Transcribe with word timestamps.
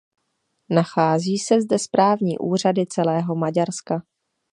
Nachází 0.69 1.37
se 1.37 1.61
zde 1.61 1.79
správní 1.79 2.37
úřady 2.39 2.85
celého 2.85 3.35
Maďarska. 3.35 4.01